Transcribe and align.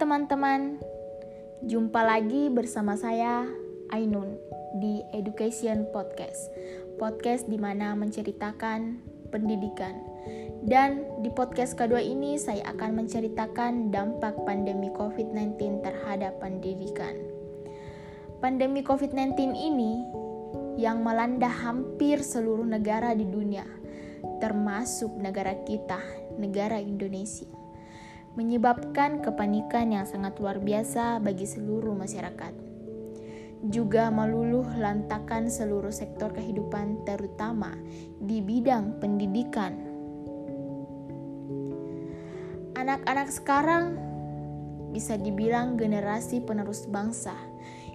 teman-teman, 0.00 0.80
jumpa 1.68 2.00
lagi 2.00 2.48
bersama 2.48 2.96
saya 2.96 3.44
Ainun 3.92 4.40
di 4.80 5.04
Education 5.12 5.84
Podcast. 5.92 6.48
Podcast 6.96 7.44
di 7.52 7.60
mana 7.60 7.92
menceritakan 7.92 8.96
pendidikan. 9.28 10.00
Dan 10.64 11.04
di 11.20 11.28
podcast 11.28 11.76
kedua 11.76 12.00
ini 12.00 12.40
saya 12.40 12.72
akan 12.72 13.04
menceritakan 13.04 13.92
dampak 13.92 14.40
pandemi 14.48 14.88
COVID-19 14.96 15.84
terhadap 15.84 16.40
pendidikan. 16.40 17.20
Pandemi 18.40 18.80
COVID-19 18.80 19.52
ini 19.52 20.00
yang 20.80 21.04
melanda 21.04 21.52
hampir 21.52 22.24
seluruh 22.24 22.64
negara 22.64 23.12
di 23.12 23.28
dunia, 23.28 23.68
termasuk 24.40 25.12
negara 25.20 25.60
kita, 25.68 26.00
negara 26.40 26.80
Indonesia 26.80 27.59
menyebabkan 28.38 29.24
kepanikan 29.24 29.90
yang 29.90 30.06
sangat 30.06 30.38
luar 30.38 30.62
biasa 30.62 31.18
bagi 31.18 31.46
seluruh 31.46 31.96
masyarakat. 31.98 32.54
Juga 33.68 34.08
meluluh 34.08 34.64
lantakan 34.78 35.52
seluruh 35.52 35.92
sektor 35.92 36.32
kehidupan 36.32 37.04
terutama 37.04 37.76
di 38.22 38.40
bidang 38.40 38.96
pendidikan. 39.02 39.76
Anak-anak 42.78 43.28
sekarang 43.28 43.84
bisa 44.90 45.20
dibilang 45.20 45.76
generasi 45.76 46.40
penerus 46.40 46.88
bangsa 46.88 47.36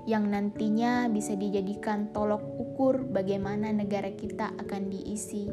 yang 0.05 0.29
nantinya 0.29 1.09
bisa 1.09 1.34
dijadikan 1.34 2.13
tolok 2.13 2.45
ukur 2.62 3.09
bagaimana 3.09 3.73
negara 3.73 4.13
kita 4.13 4.54
akan 4.62 4.93
diisi 4.93 5.49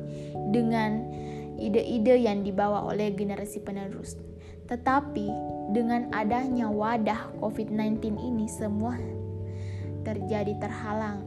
dengan 0.53 1.09
ide-ide 1.57 2.21
yang 2.21 2.45
dibawa 2.45 2.85
oleh 2.85 3.17
generasi 3.17 3.65
penerus. 3.65 4.32
Tetapi 4.73 5.29
dengan 5.77 6.09
adanya 6.17 6.73
wadah 6.73 7.37
COVID-19 7.45 8.17
ini 8.17 8.49
semua 8.49 8.97
terjadi 10.01 10.57
terhalang. 10.57 11.21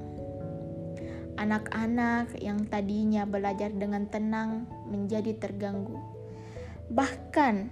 Anak-anak 1.38 2.42
yang 2.42 2.66
tadinya 2.66 3.30
belajar 3.30 3.70
dengan 3.70 4.10
tenang 4.10 4.66
menjadi 4.90 5.38
terganggu. 5.38 6.02
Bahkan 6.90 7.70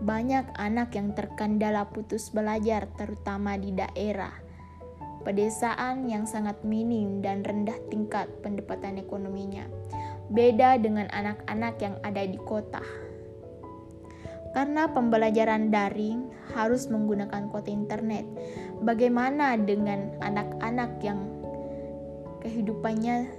banyak 0.00 0.48
anak 0.56 0.96
yang 0.96 1.12
terkendala 1.12 1.92
putus 1.92 2.32
belajar 2.32 2.88
terutama 2.96 3.60
di 3.60 3.76
daerah 3.76 4.32
pedesaan 5.28 6.08
yang 6.08 6.24
sangat 6.24 6.64
minim 6.64 7.20
dan 7.20 7.44
rendah 7.44 7.76
tingkat 7.92 8.32
pendapatan 8.40 8.96
ekonominya. 8.96 9.68
Beda 10.32 10.80
dengan 10.80 11.12
anak-anak 11.12 11.74
yang 11.84 12.00
ada 12.00 12.24
di 12.24 12.40
kota. 12.40 13.11
Karena 14.52 14.84
pembelajaran 14.92 15.72
daring 15.72 16.28
harus 16.52 16.88
menggunakan 16.92 17.48
kuota 17.48 17.72
internet. 17.72 18.28
Bagaimana 18.84 19.56
dengan 19.56 20.12
anak-anak 20.20 21.00
yang 21.00 21.20
kehidupannya 22.44 23.32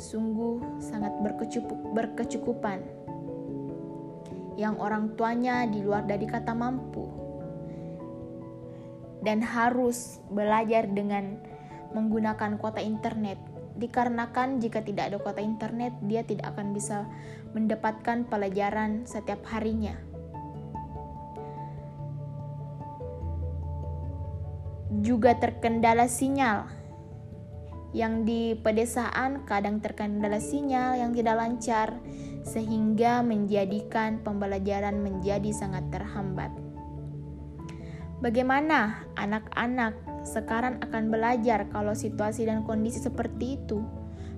sungguh 0.00 0.80
sangat 0.80 1.12
berkecukup, 1.20 1.80
berkecukupan? 1.92 2.80
Yang 4.56 4.74
orang 4.80 5.04
tuanya 5.16 5.68
di 5.68 5.84
luar 5.84 6.08
dari 6.08 6.24
kata 6.24 6.56
mampu 6.56 7.20
dan 9.20 9.44
harus 9.44 10.20
belajar 10.32 10.88
dengan 10.88 11.36
menggunakan 11.92 12.56
kuota 12.56 12.80
internet 12.80 13.36
dikarenakan 13.80 14.60
jika 14.60 14.84
tidak 14.84 15.12
ada 15.12 15.16
kuota 15.20 15.40
internet 15.40 15.96
dia 16.04 16.20
tidak 16.24 16.52
akan 16.56 16.76
bisa 16.76 17.08
mendapatkan 17.56 18.28
pelajaran 18.28 19.08
setiap 19.08 19.40
harinya. 19.48 20.09
Juga 24.98 25.38
terkendala 25.38 26.10
sinyal. 26.10 26.66
Yang 27.94 28.14
di 28.26 28.42
pedesaan 28.58 29.46
kadang 29.46 29.78
terkendala 29.78 30.42
sinyal 30.42 30.98
yang 30.98 31.10
tidak 31.14 31.38
lancar, 31.38 31.98
sehingga 32.42 33.22
menjadikan 33.22 34.22
pembelajaran 34.22 34.98
menjadi 34.98 35.50
sangat 35.54 35.86
terhambat. 35.94 36.50
Bagaimana 38.20 39.08
anak-anak 39.16 39.96
sekarang 40.28 40.76
akan 40.84 41.08
belajar 41.08 41.64
kalau 41.72 41.96
situasi 41.96 42.44
dan 42.44 42.68
kondisi 42.68 43.00
seperti 43.00 43.56
itu? 43.56 43.80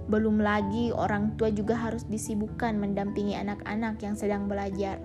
Belum 0.06 0.38
lagi 0.38 0.94
orang 0.94 1.34
tua 1.34 1.50
juga 1.50 1.74
harus 1.74 2.06
disibukkan 2.06 2.78
mendampingi 2.78 3.34
anak-anak 3.34 3.98
yang 3.98 4.14
sedang 4.14 4.46
belajar. 4.46 5.02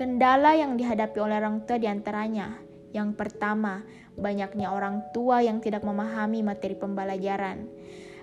Kendala 0.00 0.56
yang 0.56 0.80
dihadapi 0.80 1.20
oleh 1.20 1.36
orang 1.44 1.68
tua 1.68 1.76
di 1.76 1.88
antaranya, 1.88 2.56
yang 2.92 3.16
pertama, 3.16 3.82
banyaknya 4.20 4.68
orang 4.68 5.00
tua 5.16 5.40
yang 5.40 5.64
tidak 5.64 5.80
memahami 5.82 6.44
materi 6.44 6.76
pembelajaran. 6.76 7.68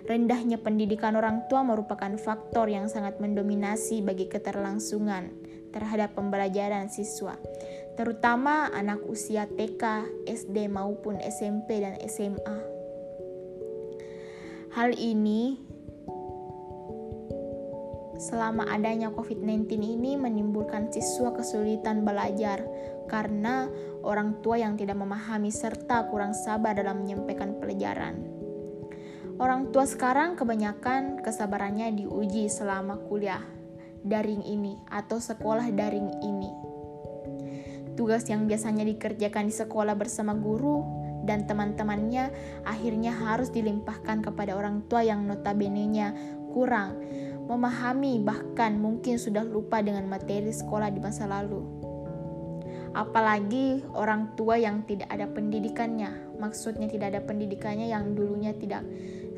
Rendahnya 0.06 0.62
pendidikan 0.62 1.18
orang 1.18 1.50
tua 1.50 1.66
merupakan 1.66 2.10
faktor 2.18 2.70
yang 2.70 2.90
sangat 2.90 3.18
mendominasi 3.22 4.02
bagi 4.02 4.30
keterlangsungan 4.30 5.30
terhadap 5.70 6.18
pembelajaran 6.18 6.90
siswa, 6.90 7.38
terutama 7.94 8.74
anak 8.74 9.06
usia 9.06 9.46
TK, 9.46 10.06
SD 10.26 10.66
maupun 10.66 11.22
SMP 11.22 11.78
dan 11.82 11.94
SMA. 12.10 12.58
Hal 14.74 14.98
ini 14.98 15.58
selama 18.20 18.68
adanya 18.68 19.10
COVID-19 19.16 19.80
ini 19.80 20.20
menimbulkan 20.20 20.92
siswa 20.92 21.32
kesulitan 21.32 22.04
belajar 22.04 22.68
karena 23.08 23.72
orang 24.04 24.40
tua 24.40 24.60
yang 24.60 24.80
tidak 24.80 24.96
memahami 25.00 25.52
serta 25.52 26.08
kurang 26.08 26.32
sabar 26.32 26.76
dalam 26.76 27.04
menyampaikan 27.04 27.58
pelajaran. 27.60 28.20
Orang 29.40 29.72
tua 29.72 29.88
sekarang 29.88 30.36
kebanyakan 30.36 31.24
kesabarannya 31.24 31.96
diuji 31.96 32.52
selama 32.52 33.00
kuliah 33.08 33.40
daring 34.04 34.44
ini 34.44 34.76
atau 34.92 35.20
sekolah 35.20 35.72
daring 35.72 36.12
ini. 36.20 36.52
Tugas 37.96 38.28
yang 38.28 38.48
biasanya 38.48 38.84
dikerjakan 38.88 39.48
di 39.48 39.56
sekolah 39.56 39.96
bersama 39.96 40.36
guru 40.36 40.84
dan 41.24 41.48
teman-temannya 41.48 42.32
akhirnya 42.64 43.16
harus 43.16 43.52
dilimpahkan 43.52 44.24
kepada 44.24 44.56
orang 44.56 44.84
tua 44.88 45.04
yang 45.04 45.28
notabene-nya 45.28 46.16
kurang 46.52 47.00
memahami 47.48 48.20
bahkan 48.24 48.76
mungkin 48.76 49.16
sudah 49.18 49.48
lupa 49.48 49.80
dengan 49.80 50.06
materi 50.06 50.52
sekolah 50.52 50.92
di 50.92 51.00
masa 51.02 51.26
lalu 51.26 51.79
apalagi 52.94 53.86
orang 53.94 54.34
tua 54.34 54.58
yang 54.58 54.86
tidak 54.86 55.10
ada 55.12 55.30
pendidikannya. 55.30 56.38
Maksudnya 56.40 56.88
tidak 56.90 57.16
ada 57.16 57.22
pendidikannya 57.22 57.92
yang 57.92 58.16
dulunya 58.16 58.56
tidak 58.56 58.86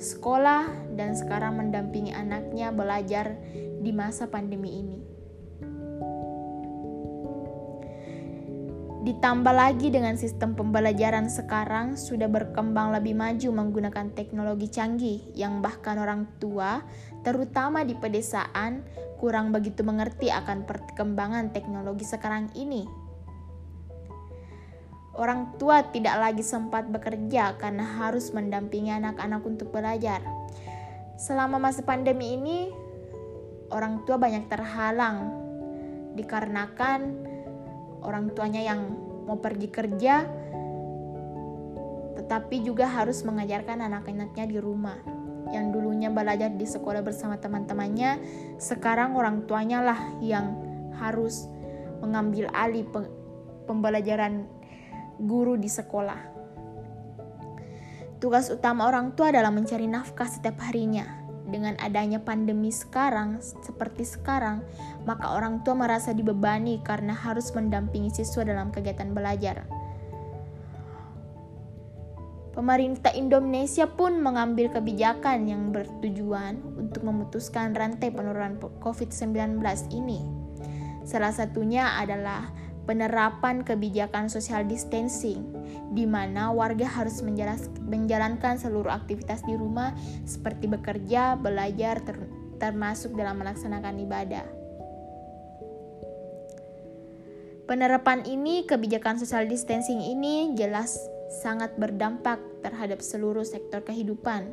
sekolah 0.01 0.69
dan 0.97 1.13
sekarang 1.13 1.59
mendampingi 1.59 2.13
anaknya 2.13 2.73
belajar 2.73 3.37
di 3.53 3.91
masa 3.93 4.29
pandemi 4.29 4.81
ini. 4.81 4.99
Ditambah 9.01 9.49
lagi 9.49 9.89
dengan 9.89 10.13
sistem 10.13 10.53
pembelajaran 10.53 11.25
sekarang 11.25 11.97
sudah 11.97 12.29
berkembang 12.29 12.93
lebih 12.93 13.17
maju 13.17 13.49
menggunakan 13.49 14.13
teknologi 14.13 14.69
canggih 14.69 15.25
yang 15.33 15.57
bahkan 15.57 15.97
orang 15.97 16.29
tua, 16.37 16.85
terutama 17.25 17.81
di 17.81 17.97
pedesaan, 17.97 18.85
kurang 19.17 19.49
begitu 19.49 19.81
mengerti 19.81 20.29
akan 20.29 20.69
perkembangan 20.69 21.49
teknologi 21.49 22.05
sekarang 22.05 22.53
ini 22.53 22.85
Orang 25.11 25.59
tua 25.59 25.83
tidak 25.91 26.15
lagi 26.15 26.39
sempat 26.39 26.87
bekerja 26.87 27.59
karena 27.59 27.83
harus 27.83 28.31
mendampingi 28.31 28.95
anak-anak 28.95 29.43
untuk 29.43 29.67
belajar. 29.75 30.23
Selama 31.19 31.59
masa 31.59 31.83
pandemi 31.83 32.39
ini, 32.39 32.71
orang 33.75 34.07
tua 34.07 34.15
banyak 34.15 34.47
terhalang 34.47 35.35
dikarenakan 36.15 37.27
orang 38.03 38.31
tuanya 38.31 38.63
yang 38.63 38.81
mau 39.27 39.35
pergi 39.35 39.67
kerja, 39.67 40.23
tetapi 42.15 42.63
juga 42.63 42.87
harus 42.87 43.21
mengajarkan 43.27 43.83
anak-anaknya 43.91 44.45
di 44.47 44.57
rumah. 44.63 44.97
Yang 45.51 45.75
dulunya 45.75 46.07
belajar 46.07 46.55
di 46.55 46.63
sekolah 46.63 47.03
bersama 47.03 47.35
teman-temannya, 47.35 48.23
sekarang 48.55 49.19
orang 49.19 49.43
tuanya 49.43 49.83
lah 49.83 49.99
yang 50.23 50.55
harus 50.95 51.51
mengambil 51.99 52.47
alih 52.55 52.87
pembelajaran 53.67 54.47
guru 55.21 55.55
di 55.55 55.69
sekolah. 55.69 56.41
Tugas 58.21 58.53
utama 58.53 58.85
orang 58.85 59.17
tua 59.17 59.33
adalah 59.33 59.49
mencari 59.49 59.89
nafkah 59.89 60.29
setiap 60.29 60.61
harinya. 60.69 61.21
Dengan 61.51 61.73
adanya 61.81 62.21
pandemi 62.21 62.69
sekarang, 62.69 63.41
seperti 63.41 64.05
sekarang, 64.05 64.61
maka 65.03 65.33
orang 65.33 65.65
tua 65.65 65.73
merasa 65.73 66.13
dibebani 66.13 66.79
karena 66.85 67.17
harus 67.17 67.49
mendampingi 67.51 68.13
siswa 68.13 68.45
dalam 68.45 68.69
kegiatan 68.69 69.11
belajar. 69.11 69.65
Pemerintah 72.51 73.15
Indonesia 73.15 73.87
pun 73.87 74.19
mengambil 74.19 74.69
kebijakan 74.69 75.47
yang 75.47 75.71
bertujuan 75.71 76.59
untuk 76.75 77.07
memutuskan 77.07 77.71
rantai 77.71 78.11
penurunan 78.11 78.59
COVID-19 78.83 79.63
ini. 79.95 80.19
Salah 81.07 81.33
satunya 81.33 81.97
adalah 81.97 82.51
penerapan 82.91 83.63
kebijakan 83.63 84.27
social 84.27 84.67
distancing, 84.67 85.47
di 85.95 86.03
mana 86.03 86.51
warga 86.51 86.83
harus 86.83 87.23
menjalankan 87.87 88.59
seluruh 88.59 88.91
aktivitas 88.91 89.47
di 89.47 89.55
rumah 89.55 89.95
seperti 90.27 90.67
bekerja, 90.67 91.39
belajar, 91.39 92.03
ter 92.03 92.19
termasuk 92.59 93.15
dalam 93.15 93.39
melaksanakan 93.39 93.95
ibadah. 93.95 94.43
Penerapan 97.63 98.27
ini, 98.27 98.67
kebijakan 98.67 99.23
social 99.23 99.47
distancing 99.47 100.03
ini 100.03 100.51
jelas 100.59 100.99
sangat 101.31 101.71
berdampak 101.79 102.43
terhadap 102.59 102.99
seluruh 102.99 103.47
sektor 103.47 103.87
kehidupan, 103.87 104.51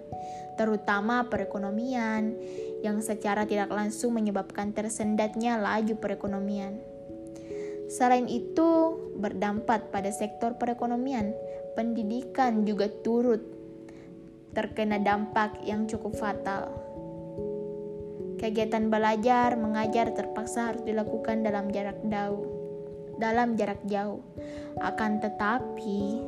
terutama 0.54 1.26
perekonomian, 1.26 2.38
yang 2.86 3.02
secara 3.02 3.50
tidak 3.50 3.74
langsung 3.74 4.14
menyebabkan 4.14 4.70
tersendatnya 4.70 5.58
laju 5.58 5.98
perekonomian. 5.98 6.97
Selain 7.88 8.28
itu, 8.28 9.00
berdampak 9.16 9.88
pada 9.88 10.12
sektor 10.12 10.60
perekonomian, 10.60 11.32
pendidikan 11.72 12.68
juga 12.68 12.92
turut 13.02 13.40
terkena 14.52 15.00
dampak 15.00 15.64
yang 15.64 15.88
cukup 15.88 16.12
fatal. 16.16 16.68
Kegiatan 18.38 18.86
belajar 18.86 19.58
mengajar 19.58 20.14
terpaksa 20.14 20.72
harus 20.72 20.84
dilakukan 20.86 21.42
dalam 21.42 21.72
jarak 21.74 21.98
jauh. 22.06 22.46
Dalam 23.18 23.58
jarak 23.58 23.82
jauh. 23.90 24.22
Akan 24.78 25.18
tetapi, 25.18 26.22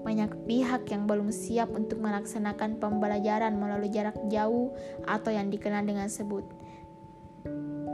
banyak 0.00 0.32
pihak 0.48 0.88
yang 0.88 1.04
belum 1.04 1.28
siap 1.28 1.68
untuk 1.76 2.00
melaksanakan 2.00 2.80
pembelajaran 2.80 3.60
melalui 3.60 3.92
jarak 3.92 4.16
jauh 4.32 4.72
atau 5.04 5.28
yang 5.28 5.52
dikenal 5.52 5.84
dengan 5.84 6.08
sebut 6.08 6.48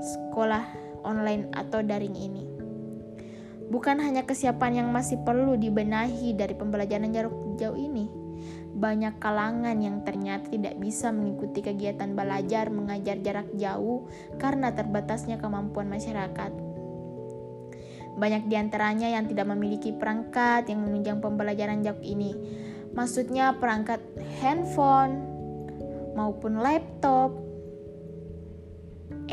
sekolah 0.06 0.64
online 1.02 1.50
atau 1.54 1.80
daring 1.80 2.16
ini. 2.16 2.55
Bukan 3.66 3.98
hanya 3.98 4.22
kesiapan 4.22 4.84
yang 4.84 4.88
masih 4.94 5.18
perlu 5.26 5.58
dibenahi 5.58 6.34
dari 6.38 6.54
pembelajaran 6.54 7.10
jarak 7.10 7.34
jauh 7.58 7.74
ini, 7.74 8.06
banyak 8.76 9.16
kalangan 9.16 9.80
yang 9.80 10.04
ternyata 10.04 10.52
tidak 10.52 10.76
bisa 10.76 11.08
mengikuti 11.08 11.64
kegiatan 11.64 12.12
belajar 12.12 12.68
mengajar 12.68 13.16
jarak 13.24 13.48
jauh 13.56 14.04
karena 14.36 14.68
terbatasnya 14.76 15.40
kemampuan 15.40 15.88
masyarakat. 15.88 16.52
Banyak 18.16 18.48
di 18.48 18.56
antaranya 18.56 19.08
yang 19.12 19.28
tidak 19.28 19.48
memiliki 19.48 19.96
perangkat 19.96 20.68
yang 20.68 20.84
menunjang 20.84 21.24
pembelajaran 21.24 21.80
jarak 21.80 22.04
ini. 22.04 22.32
Maksudnya 22.92 23.56
perangkat 23.56 24.00
handphone 24.40 25.20
maupun 26.16 26.60
laptop. 26.60 27.45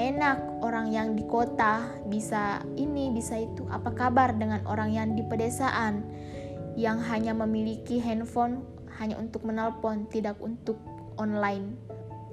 Enak 0.04 0.60
orang 0.60 0.92
yang 0.92 1.16
di 1.16 1.24
kota 1.24 1.88
bisa 2.12 2.60
ini 2.76 3.08
bisa 3.16 3.40
itu. 3.40 3.64
Apa 3.72 3.96
kabar 3.96 4.36
dengan 4.36 4.60
orang 4.68 4.92
yang 4.92 5.16
di 5.16 5.24
pedesaan 5.24 6.04
yang 6.76 7.00
hanya 7.08 7.32
memiliki 7.32 8.04
handphone 8.04 8.68
hanya 9.00 9.16
untuk 9.16 9.48
menelpon, 9.48 10.04
tidak 10.12 10.36
untuk 10.44 10.76
online 11.16 11.80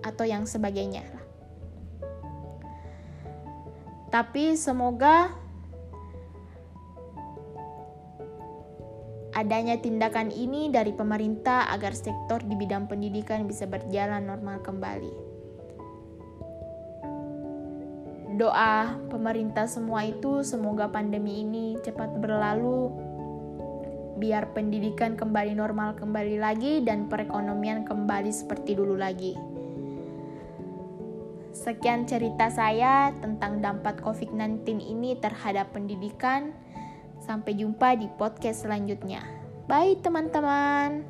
atau 0.02 0.26
yang 0.26 0.50
sebagainya. 0.50 1.06
Tapi 4.10 4.58
semoga 4.58 5.30
adanya 9.30 9.78
tindakan 9.78 10.34
ini 10.34 10.74
dari 10.74 10.90
pemerintah 10.90 11.70
agar 11.70 11.94
sektor 11.94 12.42
di 12.42 12.58
bidang 12.58 12.90
pendidikan 12.90 13.46
bisa 13.46 13.70
berjalan 13.70 14.26
normal 14.26 14.58
kembali. 14.58 15.29
Doa 18.40 18.96
pemerintah 19.12 19.68
semua 19.68 20.00
itu 20.08 20.40
semoga 20.40 20.88
pandemi 20.88 21.44
ini 21.44 21.76
cepat 21.84 22.08
berlalu 22.24 22.88
biar 24.16 24.56
pendidikan 24.56 25.12
kembali 25.12 25.52
normal 25.52 25.92
kembali 26.00 26.40
lagi 26.40 26.80
dan 26.80 27.04
perekonomian 27.12 27.84
kembali 27.84 28.32
seperti 28.32 28.80
dulu 28.80 28.96
lagi. 28.96 29.36
Sekian 31.52 32.08
cerita 32.08 32.48
saya 32.48 33.12
tentang 33.20 33.60
dampak 33.60 34.00
COVID-19 34.00 34.88
ini 34.88 35.20
terhadap 35.20 35.76
pendidikan. 35.76 36.56
Sampai 37.20 37.60
jumpa 37.60 38.00
di 38.00 38.08
podcast 38.16 38.64
selanjutnya. 38.64 39.20
Bye 39.68 40.00
teman-teman. 40.00 41.04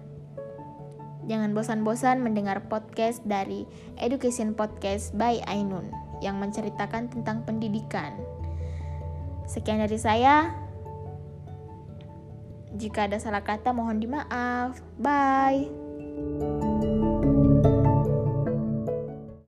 Jangan 1.30 1.54
bosan-bosan 1.54 2.26
mendengar 2.26 2.66
podcast 2.66 3.22
dari 3.22 3.70
Education 4.02 4.58
Podcast 4.58 5.14
by 5.14 5.38
Ainun 5.46 6.09
yang 6.20 6.38
menceritakan 6.38 7.08
tentang 7.08 7.42
pendidikan. 7.44 8.14
Sekian 9.50 9.82
dari 9.82 9.98
saya. 9.98 10.54
Jika 12.70 13.10
ada 13.10 13.18
salah 13.18 13.42
kata 13.42 13.74
mohon 13.74 13.98
dimaaf. 13.98 14.78
Bye. 15.02 16.69